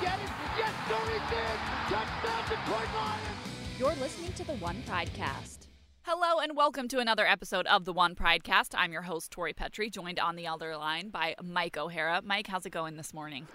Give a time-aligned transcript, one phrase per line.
[0.00, 0.30] get it?
[0.56, 1.58] Yes, sir, he did.
[1.88, 3.78] Touchdown, Detroit Lions.
[3.78, 5.66] You're listening to the One Pridecast.
[6.02, 8.74] Hello and welcome to another episode of the One Pridecast.
[8.76, 12.22] I'm your host Tori Petry, joined on the other line by Mike O'Hara.
[12.24, 13.48] Mike, how's it going this morning?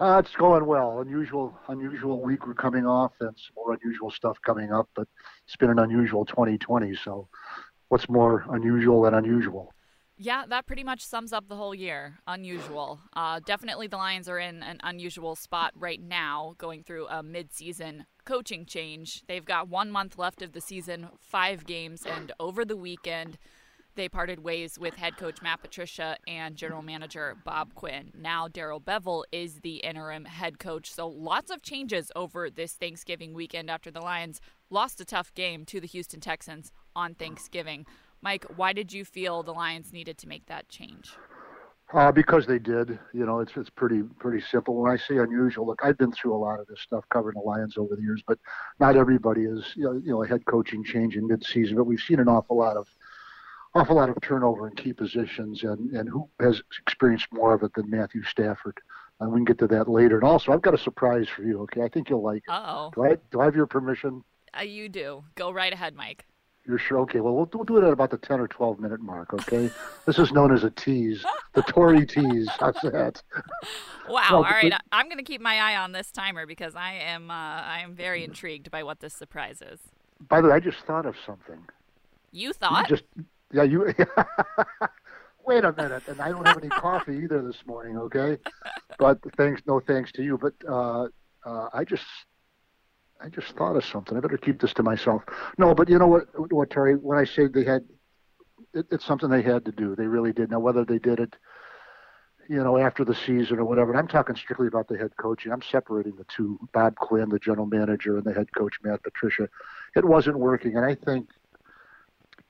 [0.00, 1.00] Uh, it's going well.
[1.00, 4.88] Unusual, unusual week we're coming off, and some more unusual stuff coming up.
[4.94, 5.06] But
[5.46, 6.96] it's been an unusual 2020.
[6.96, 7.28] So,
[7.88, 9.72] what's more unusual than unusual?
[10.24, 12.18] Yeah, that pretty much sums up the whole year.
[12.28, 13.00] Unusual.
[13.12, 18.06] Uh, definitely, the Lions are in an unusual spot right now, going through a mid-season
[18.24, 19.24] coaching change.
[19.26, 23.36] They've got one month left of the season, five games, and over the weekend,
[23.96, 28.12] they parted ways with head coach Matt Patricia and general manager Bob Quinn.
[28.16, 30.92] Now, Darrell Bevell is the interim head coach.
[30.92, 35.64] So, lots of changes over this Thanksgiving weekend after the Lions lost a tough game
[35.64, 37.86] to the Houston Texans on Thanksgiving.
[38.22, 41.12] Mike, why did you feel the Lions needed to make that change?
[41.92, 42.98] Uh, because they did.
[43.12, 44.76] You know, it's it's pretty pretty simple.
[44.76, 47.46] When I say unusual, look, I've been through a lot of this stuff covering the
[47.46, 48.38] Lions over the years, but
[48.80, 51.76] not everybody is you know, you know a head coaching change in midseason.
[51.76, 52.88] But we've seen an awful lot of
[53.74, 57.74] awful lot of turnover in key positions, and and who has experienced more of it
[57.74, 58.78] than Matthew Stafford.
[59.20, 60.16] And we can get to that later.
[60.16, 61.60] And also, I've got a surprise for you.
[61.62, 62.42] Okay, I think you'll like.
[62.48, 62.90] Oh.
[62.94, 64.24] Do I do I have your permission?
[64.58, 65.24] Uh, you do.
[65.34, 66.24] Go right ahead, Mike.
[66.66, 67.00] You're sure?
[67.00, 67.20] Okay.
[67.20, 69.34] Well, we'll, we'll do it at about the 10 or 12 minute mark.
[69.34, 69.70] Okay.
[70.06, 71.24] this is known as a tease,
[71.54, 72.48] the Tori tease.
[72.60, 73.22] How's that?
[74.08, 74.22] Wow.
[74.30, 74.72] All right.
[74.92, 77.94] I'm going to keep my eye on this timer because I am uh, I am
[77.94, 79.80] very intrigued by what this surprise is.
[80.28, 81.58] By the way, I just thought of something.
[82.30, 82.88] You thought?
[82.88, 83.08] You just
[83.52, 83.62] yeah.
[83.64, 83.94] You.
[85.44, 87.98] Wait a minute, and I don't have any coffee either this morning.
[87.98, 88.38] Okay,
[88.96, 90.38] but thanks, no thanks to you.
[90.38, 91.08] But uh,
[91.44, 92.04] uh, I just
[93.22, 94.16] I just thought of something.
[94.16, 95.22] I better keep this to myself.
[95.56, 96.96] No, but you know what, what Terry?
[96.96, 97.84] When I say they had,
[98.74, 99.94] it, it's something they had to do.
[99.94, 100.50] They really did.
[100.50, 101.36] Now, whether they did it,
[102.48, 103.92] you know, after the season or whatever.
[103.92, 105.52] And I'm talking strictly about the head coaching.
[105.52, 109.48] I'm separating the two: Bob Quinn, the general manager, and the head coach Matt Patricia.
[109.94, 111.28] It wasn't working, and I think.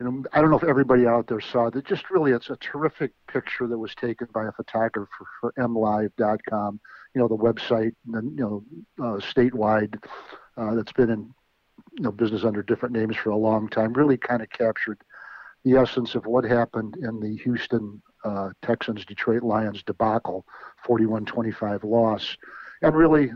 [0.01, 1.87] You know, I don't know if everybody out there saw that.
[1.87, 6.81] Just really, it's a terrific picture that was taken by a photographer for MLive.com.
[7.15, 8.65] You know, the website, and you know,
[8.99, 10.03] uh, statewide
[10.57, 11.35] uh, that's been in
[11.97, 15.01] you know, business under different names for a long time, really kind of captured
[15.65, 20.47] the essence of what happened in the Houston uh, Texans Detroit Lions debacle,
[20.87, 22.37] 41-25 loss,
[22.83, 23.31] and really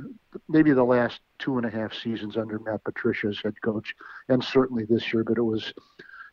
[0.48, 3.94] maybe the last two and a half seasons under Matt Patricia as head coach,
[4.28, 5.22] and certainly this year.
[5.24, 5.72] But it was,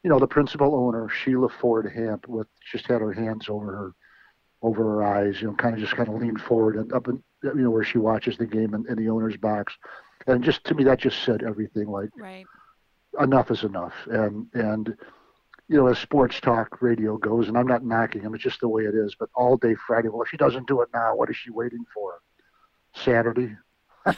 [0.03, 3.95] you know, the principal owner Sheila Ford Hamp with just had her hands over her
[4.61, 7.21] over her eyes, you know, kind of just kind of leaned forward and up in,
[7.43, 9.73] you know, where she watches the game in, in the owner's box
[10.27, 12.45] and just to me that just said everything like right.
[13.19, 13.93] enough is enough.
[14.07, 14.95] And and
[15.69, 18.67] you know as sports talk radio goes and i'm not knocking him it's just the
[18.67, 21.29] way it is but all day friday well if she doesn't do it now what
[21.29, 22.19] is she waiting for?
[22.95, 23.55] Saturday?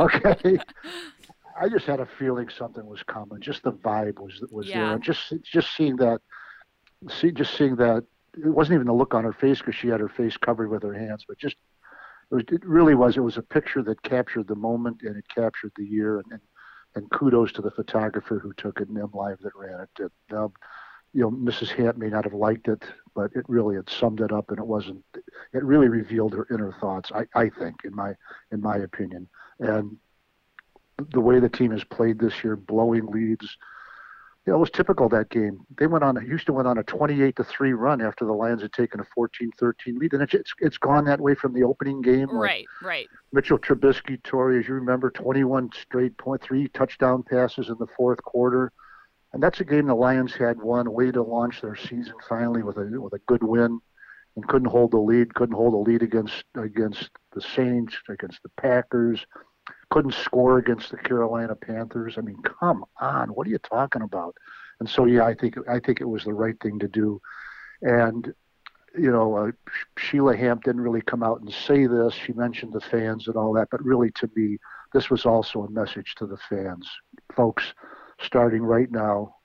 [0.00, 0.58] Okay.
[1.60, 4.78] I just had a feeling something was coming just the vibe was was yeah.
[4.78, 6.20] there and just just seeing that
[7.08, 9.98] see just seeing that it wasn't even the look on her face because she had
[9.98, 11.56] her face covered with her hands but just
[12.30, 13.16] it really was.
[13.16, 16.18] It was a picture that captured the moment and it captured the year.
[16.18, 16.40] And and,
[16.94, 20.12] and kudos to the photographer who took it and MLive that ran it.
[20.34, 20.52] um,
[21.14, 21.70] you know, Mrs.
[21.70, 22.84] Hamp may not have liked it,
[23.14, 25.02] but it really it summed it up, and it wasn't.
[25.14, 27.10] It really revealed her inner thoughts.
[27.14, 28.14] I, I think, in my
[28.52, 29.26] in my opinion,
[29.58, 29.96] and
[31.12, 33.56] the way the team has played this year, blowing leads,
[34.48, 35.60] you know, it was typical that game.
[35.76, 38.72] They went on, Houston went on a 28 to 3 run after the Lions had
[38.72, 40.14] taken a 14 13 lead.
[40.14, 42.30] And it's, it's, it's gone that way from the opening game.
[42.30, 43.08] Right, right.
[43.30, 48.22] Mitchell Trubisky, Tori, as you remember, 21 straight point, three touchdown passes in the fourth
[48.22, 48.72] quarter.
[49.34, 52.78] And that's a game the Lions had won, way to launch their season finally with
[52.78, 53.80] a, with a good win
[54.34, 58.50] and couldn't hold the lead, couldn't hold the lead against, against the Saints, against the
[58.58, 59.26] Packers
[59.90, 62.16] couldn't score against the Carolina Panthers.
[62.18, 64.36] I mean, come on, what are you talking about?
[64.80, 67.20] And so, yeah, I think I think it was the right thing to do.
[67.82, 68.32] And
[68.96, 69.50] you know, uh,
[69.98, 72.14] Sheila Hamp didn't really come out and say this.
[72.14, 74.58] She mentioned the fans and all that, but really, to me,
[74.92, 76.88] this was also a message to the fans,
[77.34, 77.74] folks.
[78.20, 79.36] Starting right now,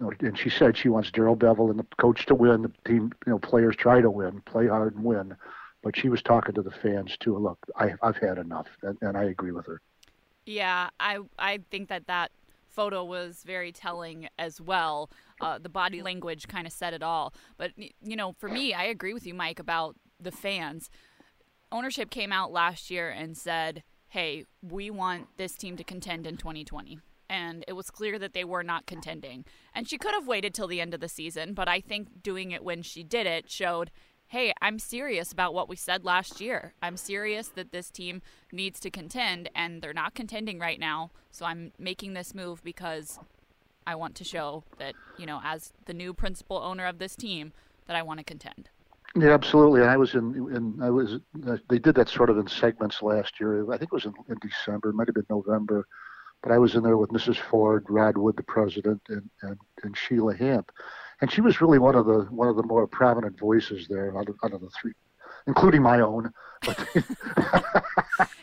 [0.00, 2.62] and she said she wants Darrell Bevell and the coach to win.
[2.62, 5.36] The team, you know, players try to win, play hard and win
[5.82, 7.36] but she was talking to the fans too.
[7.36, 9.80] Look, I, I've had enough, and, and I agree with her.
[10.46, 12.32] Yeah, I I think that that
[12.68, 15.10] photo was very telling as well.
[15.40, 17.34] Uh, the body language kind of said it all.
[17.56, 20.90] But you know, for me, I agree with you, Mike, about the fans.
[21.72, 26.36] Ownership came out last year and said, "Hey, we want this team to contend in
[26.36, 26.98] 2020."
[27.28, 29.44] And it was clear that they were not contending.
[29.72, 32.50] And she could have waited till the end of the season, but I think doing
[32.50, 33.92] it when she did it showed,
[34.30, 36.72] hey, I'm serious about what we said last year.
[36.80, 38.22] I'm serious that this team
[38.52, 41.10] needs to contend, and they're not contending right now.
[41.32, 43.18] So I'm making this move because
[43.88, 47.52] I want to show that, you know, as the new principal owner of this team,
[47.88, 48.68] that I want to contend.
[49.16, 49.82] Yeah, absolutely.
[49.82, 51.18] I was in, in I was,
[51.48, 53.64] uh, they did that sort of in segments last year.
[53.72, 55.88] I think it was in, in December, it might have been November,
[56.40, 57.36] but I was in there with Mrs.
[57.36, 60.70] Ford, Rod Wood, the president, and, and, and Sheila Hamp.
[61.20, 64.28] And she was really one of the one of the more prominent voices there out
[64.28, 64.92] of, out of the three,
[65.46, 66.32] including my own.
[66.64, 66.86] But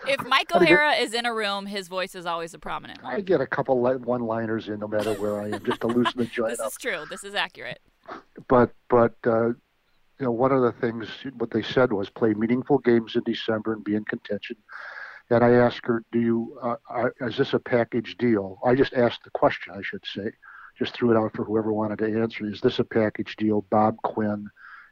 [0.08, 3.16] if Mike O'Hara is in a room, his voice is always a prominent one.
[3.16, 6.26] I get a couple one-liners in no matter where I am, just to loosen the
[6.32, 6.68] joint this up.
[6.68, 7.06] is true.
[7.10, 7.80] This is accurate.
[8.48, 9.48] But but uh,
[10.20, 11.08] you know, one of the things
[11.38, 14.58] what they said was play meaningful games in December and be in contention.
[15.30, 16.58] And I asked her, "Do you?
[16.62, 20.32] Uh, uh, is this a package deal?" I just asked the question, I should say,
[20.78, 22.46] just threw it out for whoever wanted to answer.
[22.46, 23.66] Is this a package deal?
[23.70, 24.48] Bob Quinn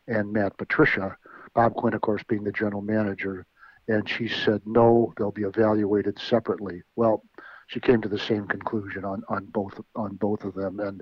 [0.07, 1.15] and Matt Patricia.
[1.53, 3.45] Bob Quinn, of course, being the general manager,
[3.87, 6.81] and she said no, they'll be evaluated separately.
[6.95, 7.23] Well,
[7.67, 11.01] she came to the same conclusion on on both on both of them, and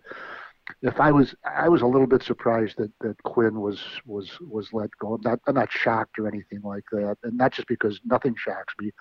[0.81, 4.71] if I was, I was a little bit surprised that, that Quinn was was was
[4.73, 5.15] let go.
[5.15, 8.73] I'm not I'm not shocked or anything like that, and not just because nothing shocks
[8.79, 8.91] me.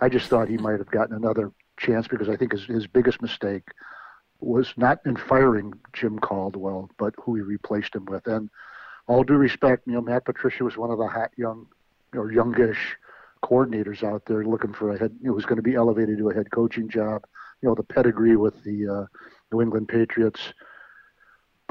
[0.00, 3.22] I just thought he might have gotten another chance because I think his his biggest
[3.22, 3.64] mistake
[4.42, 8.26] was not in firing Jim Caldwell, but who he replaced him with.
[8.26, 8.50] And
[9.06, 11.66] all due respect, you know, Matt Patricia was one of the hot young
[12.14, 12.96] or youngish
[13.42, 16.30] coordinators out there looking for a head, you know, was going to be elevated to
[16.30, 17.24] a head coaching job.
[17.60, 19.06] You know, the pedigree with the uh,
[19.52, 20.52] New England Patriots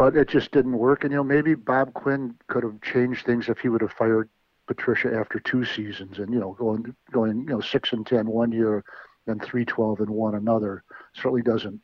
[0.02, 1.04] but it just didn't work.
[1.04, 4.30] And you know, maybe Bob Quinn could have changed things if he would have fired
[4.66, 8.52] Patricia after two seasons, and you know, going going you know six and ten one
[8.52, 8.84] year
[9.28, 10.84] and three twelve and one another
[11.14, 11.80] certainly doesn't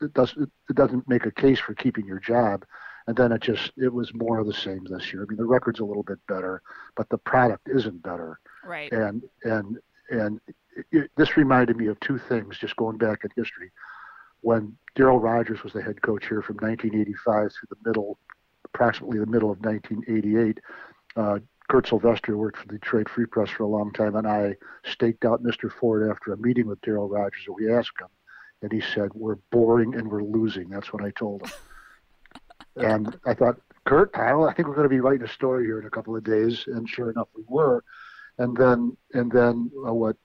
[0.00, 2.64] it doesn't it doesn't make a case for keeping your job.
[3.06, 5.22] And then it just it was more of the same this year.
[5.22, 6.62] I mean, the record's a little bit better,
[6.96, 8.38] but the product isn't better.
[8.64, 8.92] Right.
[8.92, 9.78] And and
[10.10, 13.70] and it, it, this reminded me of two things, just going back in history
[14.42, 18.18] when Darryl Rogers was the head coach here from 1985 through the middle,
[18.64, 20.58] approximately the middle of 1988.
[21.16, 21.38] Uh,
[21.70, 25.24] Curt Sylvester worked for the Detroit Free Press for a long time, and I staked
[25.24, 25.70] out Mr.
[25.70, 27.44] Ford after a meeting with Darryl Rogers.
[27.46, 28.08] And we asked him,
[28.60, 31.52] and he said, "We're boring and we're losing." That's what I told him.
[32.76, 35.78] and I thought, Curt, I, I think we're going to be writing a story here
[35.78, 37.84] in a couple of days, and sure enough, we were.
[38.38, 40.16] And then, and then, uh, what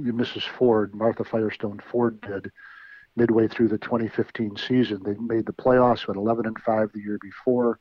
[0.00, 0.44] Mrs.
[0.44, 2.50] Ford, Martha Firestone Ford, did
[3.16, 5.02] midway through the 2015 season.
[5.02, 7.78] They made the playoffs at 11 and 5 the year before,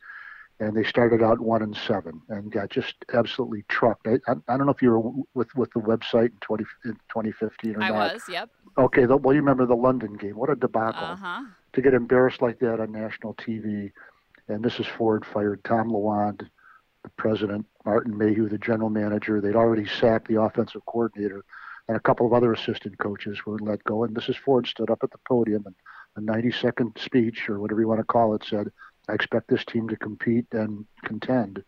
[0.60, 4.08] and they started out 1 and 7 and got just absolutely trucked.
[4.08, 6.94] I, I, I don't know if you were with, with the website in, 20, in
[7.10, 8.14] 2015 or I not.
[8.14, 8.50] was, yep.
[8.78, 10.38] Okay, the, well, you remember the London game.
[10.38, 11.04] What a debacle.
[11.04, 11.44] Uh-huh.
[11.74, 13.92] To get embarrassed like that on national TV.
[14.48, 14.86] And Mrs.
[14.86, 16.48] Ford fired Tom Lewand,
[17.04, 19.42] the president, Martin Mayhew, the general manager.
[19.42, 21.44] They'd already sacked the offensive coordinator
[21.88, 24.04] and a couple of other assistant coaches were let go.
[24.04, 24.38] And Mrs.
[24.38, 25.76] Ford stood up at the podium and
[26.16, 28.72] a 90 second speech, or whatever you want to call it, said,
[29.10, 31.64] I expect this team to compete and contend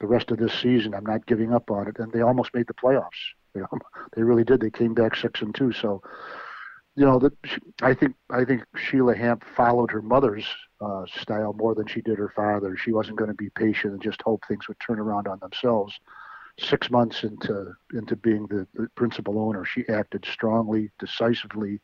[0.00, 0.94] the rest of this season.
[0.94, 1.98] I'm not giving up on it.
[1.98, 3.08] And they almost made the playoffs.
[3.52, 3.78] You know,
[4.14, 4.60] they really did.
[4.60, 5.72] They came back six and two.
[5.72, 6.00] So,
[6.94, 7.32] you know, that
[7.82, 10.46] I think I think Sheila Hamp followed her mother's
[10.80, 12.76] uh, style more than she did her father.
[12.76, 15.98] She wasn't going to be patient and just hope things would turn around on themselves
[16.60, 21.80] six months into into being the, the principal owner, she acted strongly, decisively,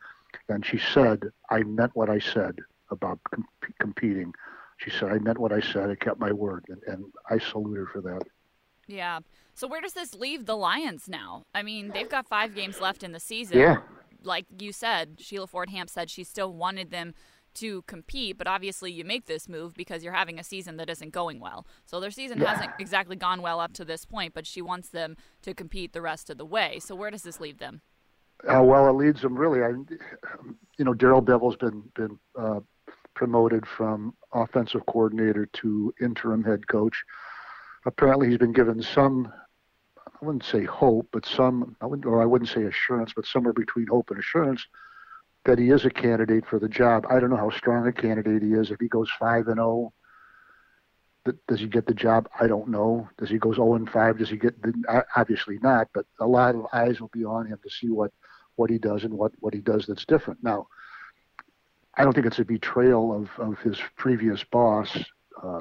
[0.48, 2.58] and she said, "I meant what I said
[2.90, 3.46] about com-
[3.80, 4.32] competing."
[4.78, 5.90] She said, "I meant what I said.
[5.90, 8.22] I kept my word," and, and I salute her for that.
[8.86, 9.20] Yeah.
[9.54, 11.42] So where does this leave the Lions now?
[11.54, 13.58] I mean, they've got five games left in the season.
[13.58, 13.78] Yeah.
[14.22, 17.14] Like you said, Sheila Ford Hamp said she still wanted them
[17.54, 21.12] to compete, but obviously you make this move because you're having a season that isn't
[21.12, 21.66] going well.
[21.86, 22.52] So their season yeah.
[22.52, 26.02] hasn't exactly gone well up to this point, but she wants them to compete the
[26.02, 26.78] rest of the way.
[26.80, 27.80] So where does this leave them?
[28.46, 29.62] Uh, well, it leads them really.
[29.62, 29.70] I,
[30.76, 32.60] you know, Darrell Bevell's been been uh,
[33.16, 37.02] promoted from offensive coordinator to interim head coach.
[37.86, 39.32] Apparently, he's been given some.
[40.06, 43.52] I wouldn't say hope, but some, I wouldn't, or I wouldn't say assurance, but somewhere
[43.52, 44.64] between hope and assurance
[45.44, 47.06] that he is a candidate for the job.
[47.10, 48.70] I don't know how strong a candidate he is.
[48.70, 49.92] If he goes five and oh,
[51.24, 52.28] zero, does he get the job?
[52.38, 53.08] I don't know.
[53.18, 54.18] Does he goes zero oh and five?
[54.18, 54.60] Does he get?
[54.62, 55.88] The, obviously not.
[55.94, 58.12] But a lot of eyes will be on him to see what
[58.56, 60.42] what he does and what what he does that's different.
[60.42, 60.66] Now,
[61.96, 64.96] I don't think it's a betrayal of of his previous boss.
[65.42, 65.60] Uh,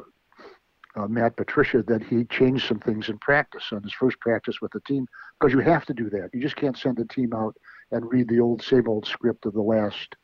[0.98, 4.72] uh, Matt Patricia that he changed some things in practice on his first practice with
[4.72, 5.06] the team
[5.38, 6.30] because you have to do that.
[6.34, 7.54] You just can't send a team out
[7.92, 10.16] and read the old same old script of the last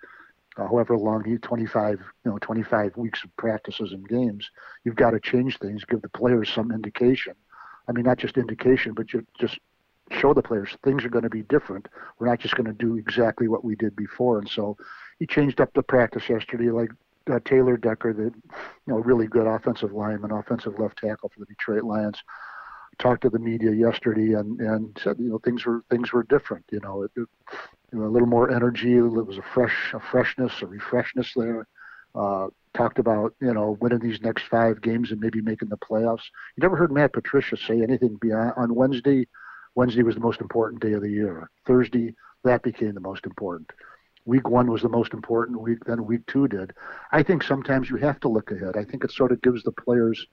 [0.57, 4.49] uh, however long he 25 you know 25 weeks of practices and games
[4.83, 7.33] you've got to change things give the players some indication
[7.87, 9.59] I mean, not just indication, but just just
[10.11, 11.87] show the players things are going to be different.
[12.19, 14.39] We're not just going to do exactly what we did before.
[14.39, 14.77] And so
[15.21, 16.89] he changed up the practice yesterday, like
[17.29, 18.33] uh, Taylor Decker, the you
[18.87, 22.17] know really good offensive lineman, offensive left tackle for the Detroit Lions,
[22.97, 26.65] talked to the media yesterday and and said you know things were things were different.
[26.71, 27.27] You know, it, it,
[27.93, 28.95] you know a little more energy.
[28.95, 31.67] There was a fresh a freshness, a refreshness there.
[32.15, 36.25] Uh, talked about you know winning these next five games and maybe making the playoffs.
[36.55, 39.27] You never heard Matt Patricia say anything beyond on Wednesday.
[39.75, 41.47] Wednesday was the most important day of the year.
[41.67, 43.71] Thursday that became the most important.
[44.25, 45.83] Week one was the most important week.
[45.85, 46.73] Then week two did.
[47.11, 48.77] I think sometimes you have to look ahead.
[48.77, 50.27] I think it sort of gives the players,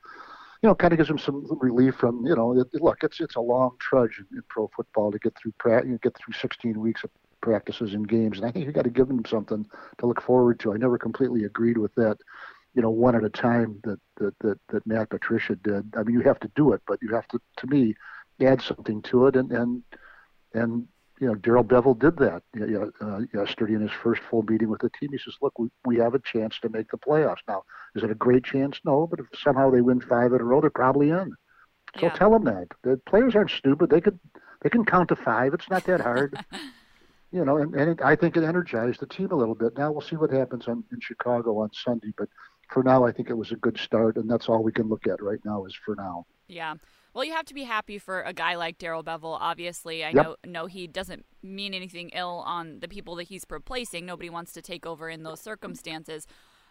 [0.63, 2.59] you know, kind of gives them some relief from you know.
[2.59, 5.53] It, look, it's it's a long trudge in, in pro football to get through
[5.87, 8.39] you get through 16 weeks of practices and games.
[8.39, 9.67] And I think you got to give them something
[9.99, 10.73] to look forward to.
[10.73, 12.19] I never completely agreed with that,
[12.75, 15.93] you know, one at a time that that that, that Matt Patricia did.
[15.97, 17.95] I mean, you have to do it, but you have to, to me,
[18.41, 19.37] add something to it.
[19.37, 19.83] And and
[20.55, 20.89] and
[21.21, 24.69] you know, Darrell Bevell did that you know, uh, yesterday in his first full meeting
[24.69, 25.11] with the team.
[25.13, 27.43] He says, "Look, we, we have a chance to make the playoffs.
[27.47, 28.81] Now, is it a great chance?
[28.85, 31.35] No, but if somehow they win five in a row, they're probably in.
[31.99, 32.11] So Yeah.
[32.11, 33.91] tell them that the players aren't stupid.
[33.91, 34.19] They could
[34.63, 35.55] they can count to five.
[35.55, 36.39] It's not that hard."
[37.33, 39.77] you know, and, and it, I think it energized the team a little bit.
[39.77, 42.29] Now we'll see what happens on, in Chicago on Sunday, but
[42.71, 45.07] for now, I think it was a good start, and that's all we can look
[45.07, 46.27] at right now is for now.
[46.49, 46.75] Yeah.
[47.15, 49.37] Well, you have to be happy for a guy like Darrell Bevell.
[49.41, 50.15] Obviously, I Yep.
[50.25, 54.07] know know he doesn't mean anything ill on the people that he's replacing.
[54.07, 56.27] Nobody wants to take over in those circumstances.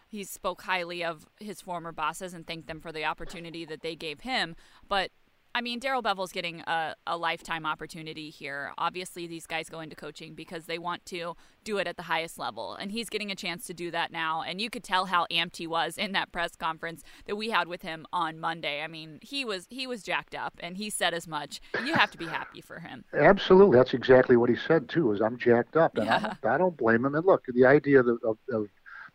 [0.08, 3.94] He spoke highly of his former bosses and thanked them for the opportunity that they
[3.94, 4.56] gave him.
[4.88, 5.10] But
[5.54, 8.72] I mean, Darrell Bevell's getting a, a lifetime opportunity here.
[8.78, 12.38] Obviously, these guys go into coaching because they want to do it at the highest
[12.38, 14.42] level, and he's getting a chance to do that now.
[14.42, 17.66] And you could tell how amped he was in that press conference that we had
[17.66, 18.82] with him on Monday.
[18.82, 21.60] I mean, he was he was jacked up, and he said as much.
[21.84, 23.04] You have to be happy for him.
[23.12, 25.12] Absolutely, that's exactly what he said too.
[25.12, 26.34] Is I'm jacked up, and Yeah.
[26.44, 27.14] I, I don't blame him.
[27.14, 28.68] And look, the idea of, of, of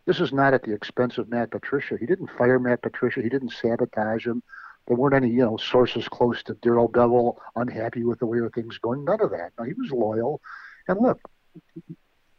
[0.05, 1.97] this is not at the expense of Matt Patricia.
[1.97, 3.21] He didn't fire Matt Patricia.
[3.21, 4.43] He didn't sabotage him.
[4.87, 8.77] There weren't any, you know, sources close to Darrell Bevell unhappy with the way things
[8.79, 9.05] going.
[9.05, 9.51] None of that.
[9.57, 10.41] No, he was loyal.
[10.87, 11.19] And look,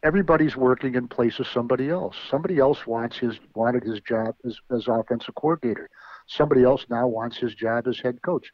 [0.02, 2.16] everybody's working in place of somebody else.
[2.30, 5.88] Somebody else wants his wanted his job as, as offensive coordinator.
[6.26, 8.50] Somebody else now wants his job as head coach.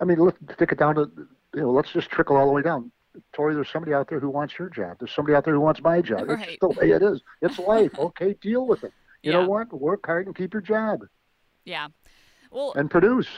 [0.00, 1.10] I mean, let's stick it down to
[1.54, 2.92] you know, let's just trickle all the way down.
[3.32, 4.98] Tori, there's somebody out there who wants your job.
[5.00, 6.20] There's somebody out there who wants my job.
[6.20, 6.46] It's Right.
[6.46, 7.20] just the way it is.
[7.42, 7.98] It's life.
[7.98, 8.92] Okay, deal with it.
[9.22, 9.40] You Yeah.
[9.40, 9.72] know what?
[9.72, 11.00] Work hard and keep your job
[11.64, 11.88] Yeah.
[12.50, 13.28] Well, and produce.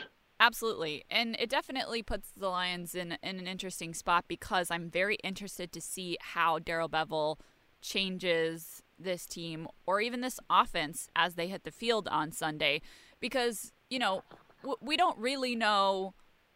[0.41, 1.05] Absolutely.
[1.11, 5.71] And it definitely puts the Lions in, in an interesting spot because I'm very interested
[5.73, 7.39] to see how Darrell Bevell
[7.83, 12.81] changes this team or even this offense as they hit the field on Sunday.
[13.21, 14.23] Because, you know,
[14.63, 16.15] w- we don't really know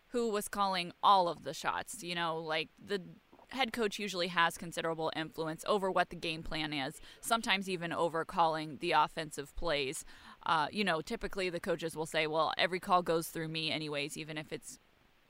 [0.08, 2.02] who was calling all of the shots.
[2.02, 3.02] You know, like the
[3.48, 8.24] head coach usually has considerable influence over what the game plan is, sometimes even over
[8.24, 10.04] calling the offensive plays.
[10.46, 14.16] Uh, you know, typically the coaches will say, well, every call goes through me, anyways,
[14.16, 14.78] even if it's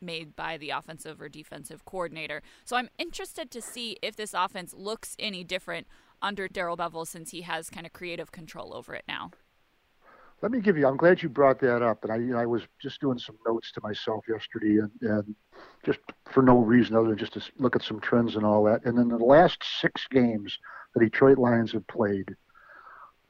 [0.00, 2.42] made by the offensive or defensive coordinator.
[2.64, 5.86] So I'm interested to see if this offense looks any different
[6.20, 9.30] under Darrell Bevell since he has kind of creative control over it now.
[10.42, 10.86] Let me give you.
[10.86, 12.02] I'm glad you brought that up.
[12.02, 15.34] And I, you know, I was just doing some notes to myself yesterday, and, and
[15.86, 18.84] just for no reason other than just to look at some trends and all that.
[18.84, 20.58] And in the last six games
[20.94, 22.36] the Detroit Lions have played,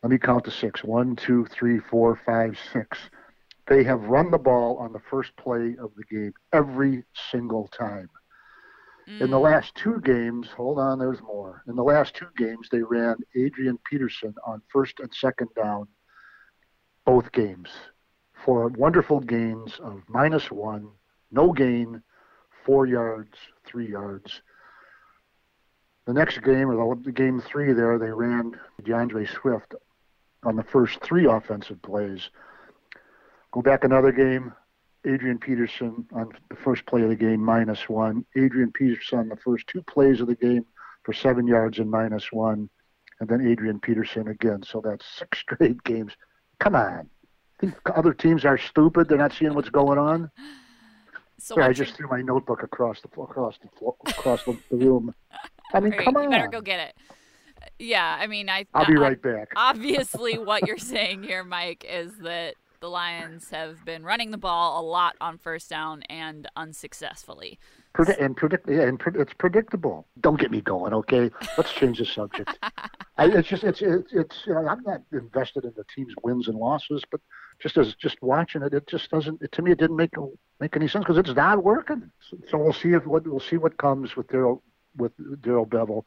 [0.04, 0.84] let me count to six.
[0.84, 2.98] One, two, three, four, five, six.
[3.68, 8.10] They have run the ball on the first play of the game every single time.
[9.06, 9.44] In the mm.
[9.44, 11.62] last two games, hold on, there's more.
[11.68, 15.88] In the last two games, they ran Adrian Peterson on first and second down
[17.06, 17.70] both games
[18.44, 20.86] for wonderful gains of minus one,
[21.30, 22.02] no gain,
[22.66, 24.42] four yards, three yards.
[26.06, 29.74] The next game, or the, the game three there, they ran D'Andre Swift
[30.44, 32.30] on the first three offensive plays.
[33.52, 34.52] Go back another game,
[35.06, 38.24] Adrian Peterson on the first play of the game, minus one.
[38.36, 40.64] Adrian Peterson on the first two plays of the game
[41.02, 42.68] for seven yards and minus one.
[43.20, 44.62] And then Adrian Peterson again.
[44.62, 46.12] So that's six straight games.
[46.58, 47.08] Come on.
[47.60, 49.08] Think other teams are stupid.
[49.08, 50.30] They're not seeing what's going on.
[51.38, 55.14] So Sorry, I just threw my notebook across the across the across the, the room.
[55.74, 56.24] I mean, come on.
[56.24, 56.96] You better go get it.
[57.78, 58.66] Yeah, I mean, I.
[58.74, 59.52] I'll be right back.
[59.56, 62.54] obviously what you're saying here mike is that
[62.84, 67.58] the Lions have been running the ball a lot on first down and unsuccessfully.
[67.96, 70.06] Predi- and predict, yeah, and pre- it's predictable.
[70.20, 71.30] Don't get me going, okay?
[71.56, 72.58] Let's change the subject.
[73.16, 74.42] I, it's just, it's, it's, it's.
[74.46, 77.22] You know, I'm not invested in the team's wins and losses, but
[77.58, 79.40] just as just watching it, it just doesn't.
[79.40, 80.12] It, to me, it didn't make
[80.60, 82.10] make any sense because it's not working.
[82.28, 84.62] So, so, we'll see if what we'll see what comes with Darrell
[84.98, 86.02] with Darrell Bevell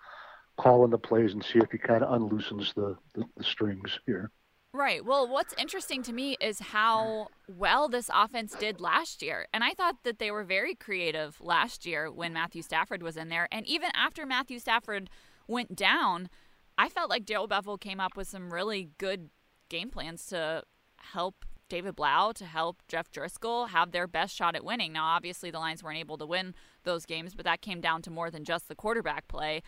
[0.60, 4.32] calling the plays and see if he kind of unloosens the, the, the strings here.
[4.74, 5.04] Right.
[5.04, 9.48] Well, what's interesting to me is how well this offense did last year.
[9.54, 13.30] And I thought that they were very creative last year when Matthew Stafford was in
[13.30, 13.48] there.
[13.52, 15.10] And even after Matthew Stafford
[15.48, 16.30] went down,
[16.78, 19.30] I felt like Darrell Bevell came up with some really good
[19.70, 20.64] game plans to
[20.98, 24.94] help David Blough to help Jeff Driskel have their best shot at winning.
[24.94, 26.54] Now, obviously, the Lions weren't able to win
[26.88, 29.62] those games, but that came down to more than just the quarterback play.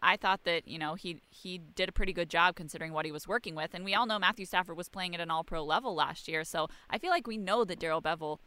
[0.00, 3.12] I, thought that you know he he did a pretty good job considering what he
[3.12, 5.64] was working with, and we all know Matthew Stafford was playing at an All Pro
[5.64, 8.38] level last year, so I feel like we know that Darrell Bevell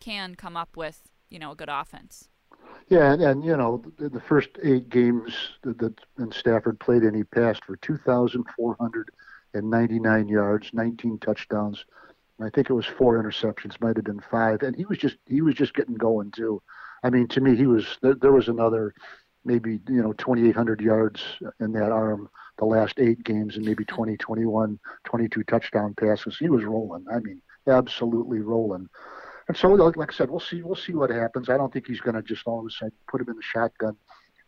[0.00, 2.28] can come up with you know a good offense.
[2.88, 7.02] Yeah, and, and you know the, the first eight games that, that and Stafford played
[7.02, 11.84] in, he passed for 2,499 yards, 19 touchdowns.
[12.40, 15.40] I think it was four interceptions, might have been five, and he was just he
[15.40, 16.62] was just getting going too.
[17.02, 18.94] I mean, to me, he was there, was another
[19.44, 21.22] maybe you know 2,800 yards
[21.60, 22.28] in that arm
[22.58, 26.36] the last eight games, and maybe 20, 21, 22 touchdown passes.
[26.38, 27.04] He was rolling.
[27.10, 28.88] I mean, absolutely rolling.
[29.46, 30.62] And so, like, like I said, we'll see.
[30.62, 31.48] We'll see what happens.
[31.48, 33.42] I don't think he's going to just all of a sudden put him in the
[33.42, 33.96] shotgun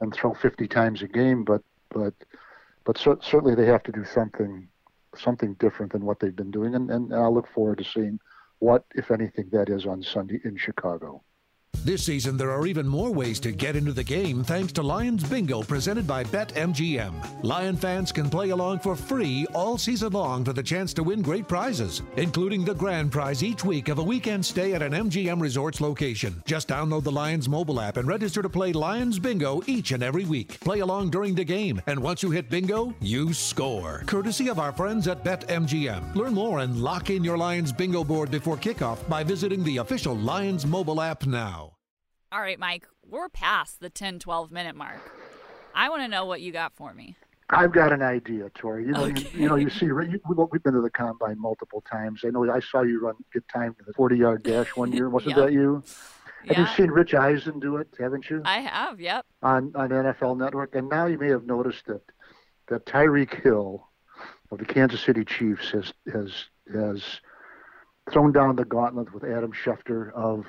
[0.00, 2.14] and throw 50 times a game, but but
[2.84, 4.68] but cer- certainly they have to do something
[5.16, 8.18] something different than what they've been doing, and, and I look forward to seeing
[8.60, 11.22] what, if anything, that is on Sunday in Chicago.
[11.82, 15.24] This season, there are even more ways to get into the game thanks to Lions
[15.24, 17.42] Bingo presented by BetMGM.
[17.42, 21.22] Lion fans can play along for free all season long for the chance to win
[21.22, 25.40] great prizes, including the grand prize each week of a weekend stay at an MGM
[25.40, 26.42] Resorts location.
[26.44, 30.26] Just download the Lions mobile app and register to play Lions Bingo each and every
[30.26, 30.60] week.
[30.60, 34.02] Play along during the game, and once you hit bingo, you score.
[34.04, 36.14] Courtesy of our friends at BetMGM.
[36.14, 40.14] Learn more and lock in your Lions Bingo board before kickoff by visiting the official
[40.14, 41.59] Lions mobile app now.
[42.32, 44.98] All right, Mike, we're past the 10 12 minute mark.
[45.74, 47.16] I want to know what you got for me.
[47.52, 48.84] I've got an idea, Tori.
[48.86, 49.22] You know, Okay.
[49.34, 52.20] you, you know, you see, you, we've been to the combine multiple times.
[52.24, 55.10] I know I saw you run good time in the 40-yard dash one year.
[55.10, 55.46] Wasn't Yep.
[55.46, 55.82] that you?
[56.44, 58.42] Yeah, you've seen Rich Eisen do it, haven't you?
[58.44, 59.00] I have.
[59.00, 59.26] Yep.
[59.42, 62.02] on on NFL Network, and now you may have noticed that
[62.68, 63.86] that Tyreek Hill
[64.52, 66.32] of the Kansas City Chiefs has has
[66.72, 67.02] has
[68.12, 70.46] thrown down the gauntlet with Adam Schefter of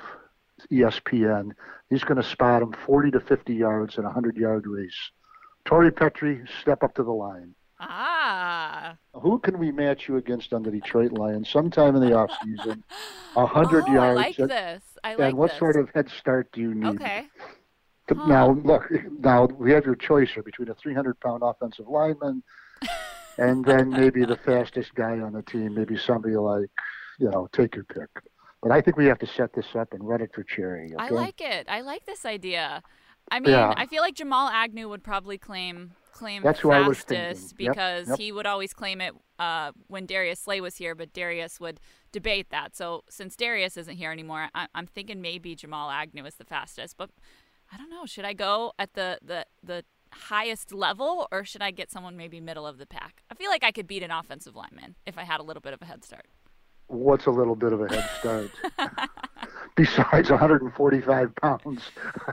[0.72, 1.52] ESPN.
[1.90, 5.12] He's going to spot him 40 to 50 yards in a 100 yard race.
[5.66, 7.54] Tori Petrie, step up to the line.
[7.80, 8.96] Ah.
[9.14, 12.84] Who can we match you against on the Detroit Lions sometime in the offseason?
[13.36, 14.20] A 100 oh, yards.
[14.20, 14.84] I like and, this.
[15.04, 15.26] I like this.
[15.26, 15.60] and what this.
[15.60, 16.96] sort of head start do you need?
[16.96, 17.26] Okay.
[17.38, 17.52] To-
[18.14, 18.28] Huh.
[18.28, 22.44] Now, look, now we have your choice here between a 300 pound offensive lineman
[23.38, 26.70] and then maybe the fastest guy on the team, maybe somebody like,
[27.20, 28.10] you know, take your pick.
[28.62, 30.86] But I think we have to set this up and run it for Cherry.
[30.94, 30.96] Okay?
[30.98, 31.68] I like it.
[31.68, 32.84] I like this idea.
[33.32, 33.74] I mean, Yeah.
[33.76, 37.66] I feel like Jamal Agnew would probably claim claim That's who I was fastest thinking.
[37.66, 38.20] Yep, because yep.
[38.20, 41.80] he would always claim it uh, when Darius Slay was here, but Darius would
[42.12, 42.76] debate that.
[42.76, 46.98] So since Darius isn't here anymore, I- I'm thinking maybe Jamal Agnew is the fastest.
[46.98, 47.10] But
[47.72, 48.06] I don't know.
[48.06, 52.40] Should I go at the the the highest level or should I get someone maybe
[52.42, 53.24] middle of the pack?
[53.32, 55.74] I feel like I could beat an offensive lineman if I had a little bit
[55.74, 56.28] of a head start.
[56.92, 58.52] What's a little bit of a head start?
[59.78, 61.82] Besides 145 pounds.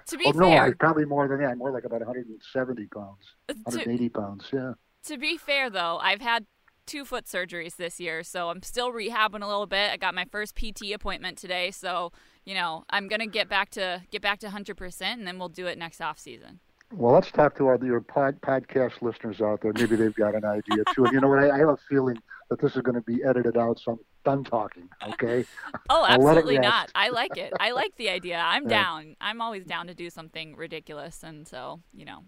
[0.09, 1.57] To be oh, no, I, probably more than that.
[1.57, 3.17] More like about 170 pounds,
[3.47, 4.49] to, 180 pounds.
[4.53, 4.73] Yeah.
[5.05, 6.47] To be fair, though, I've had
[6.87, 9.93] two foot surgeries this year, so I'm still rehabbing a little bit.
[9.93, 12.11] I got my first PT appointment today, so
[12.45, 15.67] you know I'm gonna get back to get back to 100%, and then we'll do
[15.67, 16.59] it next off season.
[16.93, 19.73] Well, let's talk to all your pod, podcast listeners out there.
[19.75, 21.05] Maybe they've got an idea too.
[21.05, 21.39] And you know what?
[21.39, 22.17] I, I have a feeling
[22.49, 24.89] that this is going to be edited out, so I'm done talking.
[25.13, 25.45] Okay.
[25.91, 26.91] Oh, I'll let it absolutely not.
[26.95, 27.53] I like it.
[27.59, 28.39] I like the idea.
[28.39, 28.69] I'm Yeah.
[28.69, 29.17] down.
[29.21, 32.25] I'm always down to do something ridiculous, and so you know,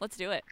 [0.00, 0.42] let's do it.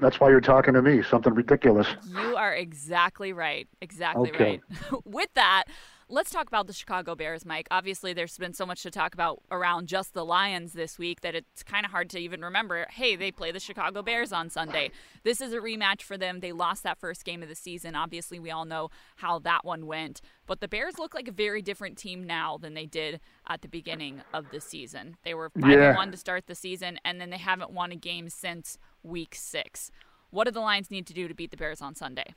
[0.00, 1.02] That's why you're talking to me.
[1.02, 1.86] Something ridiculous.
[2.06, 3.68] You are exactly right.
[3.82, 4.60] Exactly Okay.
[4.90, 5.02] right.
[5.04, 5.64] With that,
[6.10, 7.68] let's talk about the Chicago Bears, Mike.
[7.70, 11.34] Obviously, there's been so much to talk about around just the Lions this week that
[11.34, 12.86] it's kind of hard to even remember.
[12.90, 14.90] Hey, they play the Chicago Bears on Sunday.
[15.22, 16.40] This is a rematch for them.
[16.40, 17.94] They lost that first game of the season.
[17.94, 20.20] Obviously, we all know how that one went.
[20.46, 23.68] But the Bears look like a very different team now than they did at the
[23.68, 25.16] beginning of the season.
[25.24, 25.88] They were 5 Yeah.
[25.88, 29.34] and 1 to start the season, and then they haven't won a game since week
[29.34, 29.90] six.
[30.30, 32.34] What do the Lions need to do to beat the Bears on Sunday?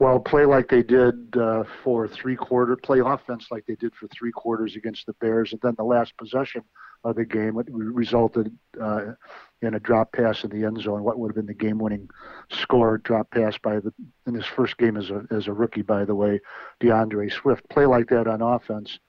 [0.00, 4.06] Well, play like they did uh, for three quarter, play offense like they did for
[4.08, 6.62] three quarters against the Bears, and then the last possession
[7.04, 9.12] of the game it resulted uh,
[9.62, 11.02] in a drop pass in the end zone.
[11.02, 12.08] What would have been the game-winning
[12.50, 12.98] score?
[12.98, 13.92] Drop pass by the
[14.26, 16.40] in his first game as a as a rookie, by the way,
[16.78, 17.68] D'Andre Swift.
[17.68, 19.00] Play like that on offense,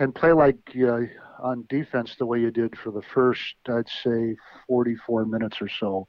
[0.00, 1.02] and play like uh,
[1.38, 6.08] on defense the way you did for the first, I'd say, 44 minutes or so,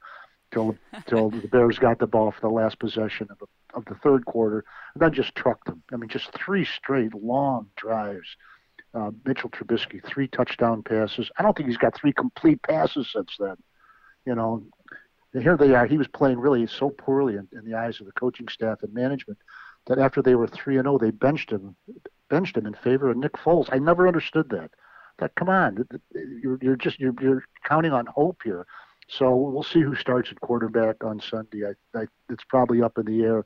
[0.51, 3.47] till till the Bears got the ball for the last possession of
[3.77, 5.83] of the third quarter, and then just trucked them.
[5.93, 8.27] I mean, just three straight long drives.
[8.93, 11.29] Uh, Mitchell Trubisky, three touchdown passes.
[11.37, 13.55] I don't think he's got three complete passes since then.
[14.25, 14.63] You know,
[15.33, 15.85] and here they are.
[15.85, 18.93] He was playing really so poorly in, in the eyes of the coaching staff and
[18.93, 19.37] management
[19.85, 21.75] that after they were three and zero, oh, they benched him,
[22.29, 23.69] benched him in favor of Nick Foles.
[23.71, 24.71] I never understood that.
[25.19, 28.65] That come on, you're, you're just you're, you're counting on hope here.
[29.07, 31.65] So we'll see who starts at quarterback on Sunday.
[31.65, 33.45] I, I, it's probably up in the air.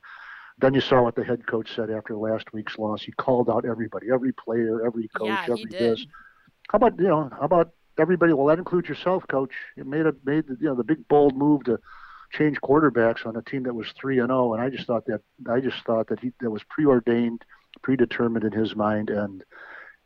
[0.58, 3.02] Then you saw what the head coach said after last week's loss.
[3.02, 6.06] He called out everybody, every player, every coach, yeah, every this.
[6.70, 7.30] How about you know?
[7.32, 8.32] How about everybody?
[8.32, 9.52] Well, that includes yourself, coach.
[9.76, 11.78] You made a made the, you know the big bold move to
[12.32, 15.06] change quarterbacks on a team that was three and zero, oh, and I just thought
[15.06, 17.44] that I just thought that he that was preordained,
[17.82, 19.44] predetermined in his mind, and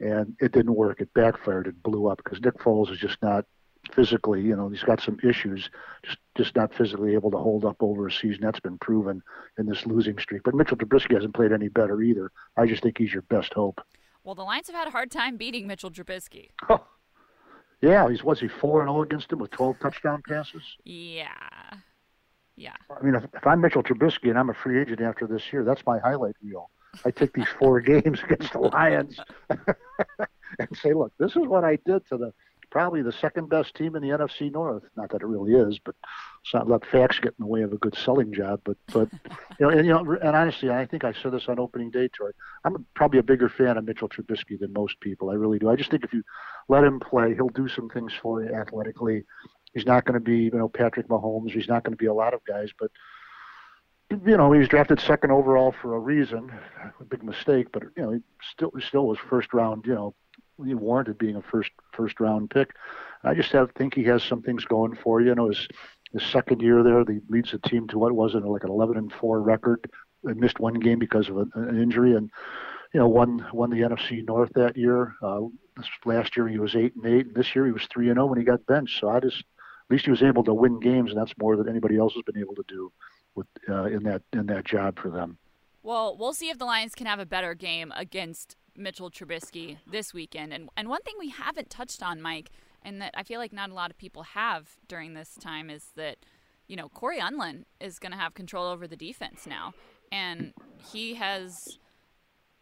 [0.01, 1.01] and it didn't work.
[1.01, 1.67] It backfired.
[1.67, 3.45] It blew up because Nick Foles is just not
[3.95, 5.71] physically, you know, he's got some issues,
[6.05, 8.41] just just not physically able to hold up over a season.
[8.43, 9.23] That's been proven
[9.59, 10.43] in this losing streak.
[10.45, 12.31] But Mitchell Trubisky hasn't played any better either.
[12.57, 13.81] I just think he's your best hope.
[14.25, 16.51] Well, the Lions have had a hard time beating Mitchell Trubisky.
[16.69, 16.85] Oh,
[17.81, 20.63] yeah, he's was he four and zero oh against him with twelve touchdown passes.
[20.85, 21.29] Yeah,
[22.57, 22.75] yeah.
[22.91, 25.65] I mean, if, if I'm Mitchell Trubisky and I'm a free agent after this year,
[25.65, 26.71] that's my highlight reel.
[27.05, 29.19] I take these four games against the Lions
[29.51, 32.33] and say, look, this is what I did to the
[32.71, 34.83] probably the second best team in the NFC North.
[34.97, 35.95] Not that it really is, but
[36.45, 38.61] it's not let facts get in the way of a good selling job.
[38.65, 39.09] But but
[39.59, 42.09] you know, and, you know, and honestly, I think I said this on opening day,
[42.09, 42.31] Troy.
[42.65, 45.31] I'm probably a bigger fan of Mitchell Trubisky than most people.
[45.31, 45.71] I really do.
[45.71, 46.23] I just think if you
[46.69, 49.25] let him play, he'll do some things for you athletically.
[49.73, 51.51] He's not going to be, you know, Patrick Mahomes.
[51.51, 52.91] He's not going to be a lot of guys, but
[54.11, 56.53] you know, he was drafted second overall for a reason,
[57.01, 58.21] a big mistake, but you know, he
[58.53, 60.15] still he still was first round, you know,
[60.59, 62.75] warranted being a first first round pick.
[63.25, 65.29] I just have think he has some things going for you.
[65.29, 65.69] You know, his
[66.13, 68.97] his second year there, he leads the team to what was it like an 11
[68.97, 69.91] and four record.
[70.25, 72.31] They missed one game because of an injury, and
[72.93, 75.15] you know won won the NFC North that year.
[75.23, 75.43] Uh,
[75.77, 78.17] this last year he was eight and eight, and this year he was three and
[78.17, 79.01] zero oh when he got benched.
[79.01, 81.69] So I just at least he was able to win games, and that's more than
[81.69, 82.93] anybody else has been able to do
[83.35, 85.39] with uh, in that in that job for them.
[85.83, 90.13] Well, we'll see if the Lions can have a better game against Mitchell Trubisky this
[90.15, 90.53] weekend.
[90.53, 92.51] And and one thing we haven't touched on, Mike,
[92.83, 95.93] and that I feel like not a lot of people have during this time is
[95.97, 96.19] that,
[96.69, 99.75] you know, Cory Undlin is going to have control over the defense now,
[100.13, 100.53] and
[100.93, 101.79] he has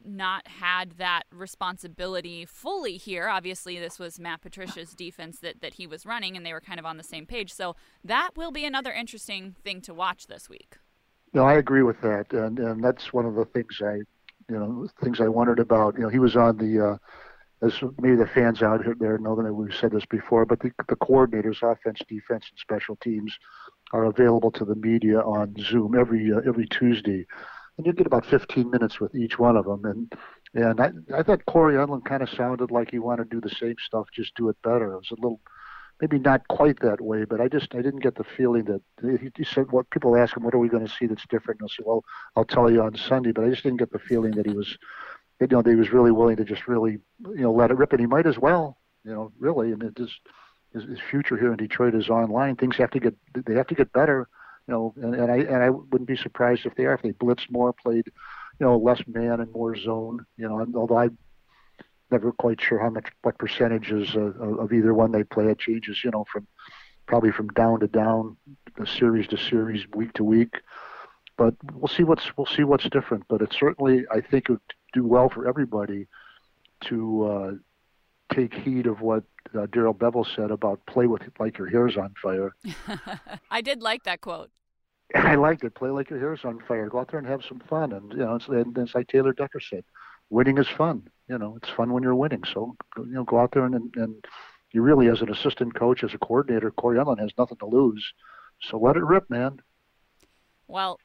[0.07, 3.29] not had that responsibility fully here.
[3.29, 6.79] Obviously, this was Matt Patricia's defense that, that he was running, and they were kind
[6.79, 7.53] of on the same page.
[7.53, 7.75] So
[8.05, 10.77] that will be another interesting thing to watch this week.
[11.33, 14.01] No, I agree with that, and and that's one of the things I
[14.49, 15.95] you know things I wondered about.
[15.95, 16.97] You know, he was on the uh,
[17.65, 20.97] as maybe the fans out there know that we've said this before, but the, the
[20.97, 23.37] coordinators, offense, defense, and special teams,
[23.93, 27.27] are available to the media on Zoom every uh, every Tuesday,
[27.77, 29.85] and you get about 15 minutes with each one of them.
[29.85, 30.13] And
[30.55, 33.55] and I, I thought Cory Undlin kind of sounded like he wanted to do the
[33.55, 34.93] same stuff, just do it better.
[34.93, 35.41] It was a little
[36.01, 38.83] maybe not quite that way, but I just I didn't get the feeling that
[39.21, 41.61] he, he said what people ask him, what are we going to see that's different?
[41.61, 42.05] And he'll say, well,
[42.37, 44.77] I'll tell you on Sunday, but I just didn't get the feeling that he was,
[45.41, 47.93] you know, that he was really willing to just really, you know, let it rip,
[47.93, 49.73] and he might as well, you know, really.
[49.73, 50.21] I mean, it just
[50.73, 52.57] his, his future here in Detroit is online.
[52.57, 53.15] Things have to get
[53.47, 54.29] they have to get better,
[54.67, 57.13] you know, and, and I and I wouldn't be surprised if they are if they
[57.13, 58.07] blitz more, played,
[58.59, 60.67] you know, less man and more zone, you know.
[60.75, 61.09] Although I
[62.11, 65.47] never quite sure how much what percentages of, of either one they play.
[65.47, 66.47] It changes, you know, from
[67.07, 68.37] probably from down to down,
[68.77, 70.55] the series to series, week to week.
[71.37, 73.25] But we'll see what's we'll see what's different.
[73.29, 74.61] But it certainly I think it would
[74.93, 76.07] do well for everybody
[76.85, 77.53] to uh,
[78.35, 79.25] take heed of what
[79.59, 82.55] uh, Darrell Bevell said about play with like your hair's on fire.
[83.51, 84.51] I did like that quote.
[85.15, 85.75] I liked it.
[85.75, 86.89] Play like your hair's on fire.
[86.89, 87.93] Go out there and have some fun.
[87.93, 89.85] And you know, it's, and it's like Taylor Decker said,
[90.31, 92.43] winning is fun you know, it's fun when you're winning.
[92.53, 94.25] So, you know, go out there and, and
[94.73, 98.05] you really, as an assistant coach, as a coordinator, Cory Undlin has nothing to lose.
[98.61, 99.61] So let it rip, man.
[100.67, 100.99] Well,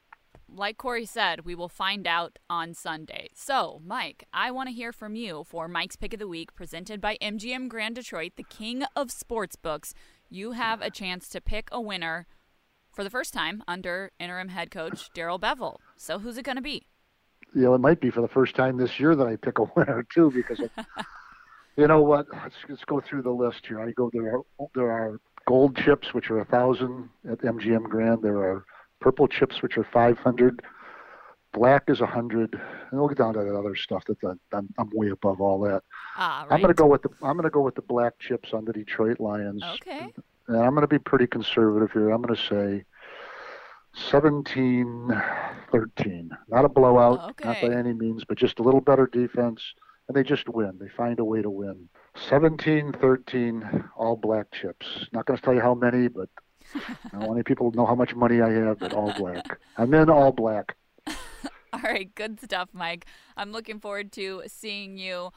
[0.48, 3.28] like Cory said, we will find out on Sunday.
[3.34, 7.00] So, Mike, I want to hear from you for Mike's Pick of the Week, presented
[7.00, 9.94] by MGM Grand Detroit, the king of sports books.
[10.28, 12.26] You have a chance to pick a winner
[12.92, 15.76] for the first time under interim head coach Darrell Bevell.
[15.96, 16.86] So who's it going to be?
[17.54, 19.64] You know, it might be for the first time this year that I pick a
[19.74, 20.60] winner too, because
[21.76, 22.26] you know what?
[22.32, 23.80] Let's, let's go through the list here.
[23.80, 24.36] I go there.
[24.36, 24.42] Are,
[24.74, 28.22] there are gold chips, which are a thousand at MGM Grand.
[28.22, 28.64] There are
[29.00, 30.62] purple chips, which are five hundred.
[31.52, 34.72] Black is a hundred, and we'll get down to that other stuff that the, I'm,
[34.78, 35.82] I'm way above all that.
[36.16, 36.54] Ah, right.
[36.54, 39.18] I'm gonna go with the I'm gonna go with the black chips on the Detroit
[39.18, 39.62] Lions.
[39.74, 40.12] Okay.
[40.46, 42.10] And I'm gonna be pretty conservative here.
[42.10, 42.84] I'm gonna say
[43.96, 46.28] 17-13.
[46.48, 49.62] Not a blowout, oh, not by any means, but just a little better defense,
[50.08, 50.78] and they just win.
[50.80, 51.88] They find a way to win.
[52.28, 54.86] 17-13, all black chips.
[55.12, 56.28] Not gonna tell you how many, but
[56.74, 56.80] I
[57.12, 59.58] don't want any people to know how much money I have, but all black.
[59.76, 60.76] I'm in all black.
[61.72, 63.06] All right, good stuff, Mike.
[63.36, 65.30] I'm looking forward to seeing you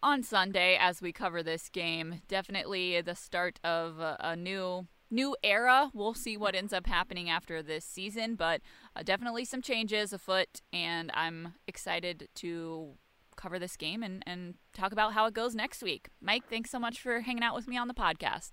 [0.00, 2.22] on Sunday as we cover this game.
[2.28, 5.90] Definitely the start of a, a new new era.
[5.94, 8.60] We'll see what ends up happening after this season, but
[8.96, 12.94] uh, definitely some changes afoot, and I'm excited to
[13.36, 16.08] cover this game and, and talk about how it goes next week.
[16.20, 18.52] Mike, thanks so much for hanging out with me on the podcast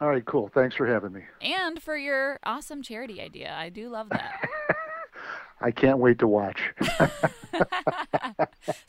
[0.00, 0.50] All right, cool.
[0.54, 1.22] Thanks for having me.
[1.40, 3.54] and for your awesome charity idea.
[3.56, 4.48] I do love that.
[5.60, 6.60] I can't wait to watch.
[6.80, 7.10] as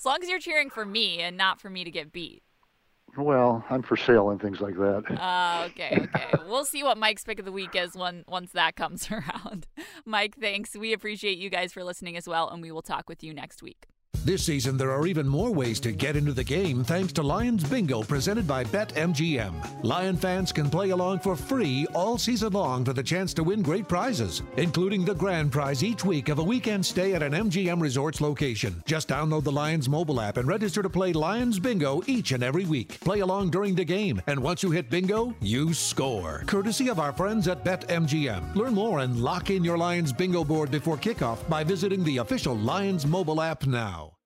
[0.06, 2.44] long as you're cheering for me and not for me to get beat.
[3.18, 5.04] Well, I'm for sale and things like that.
[5.10, 6.44] Uh, okay, okay.
[6.48, 9.68] we'll see what Mike's pick of the week is when once that comes around.
[10.06, 10.76] Mike, thanks.
[10.76, 13.62] We appreciate you guys for listening as well, and we will talk with you next
[13.62, 13.88] week.
[14.30, 17.68] This season, there are even more ways to get into the game thanks to Lions
[17.68, 19.84] Bingo presented by BetMGM.
[19.84, 23.64] Lion fans can play along for free all season long for the chance to win
[23.64, 27.82] great prizes, including the grand prize each week of a weekend stay at an MGM
[27.82, 28.84] Resorts location.
[28.86, 32.66] Just download the Lions mobile app and register to play Lions Bingo each and every
[32.66, 33.00] week.
[33.00, 36.44] Play along during the game, and once you hit bingo, you score.
[36.46, 38.56] Courtesy of our friends at BetMGM.
[38.56, 42.56] Learn more and lock in your Lions Bingo board before kickoff by visiting the official
[42.56, 44.19] Lions mobile app now.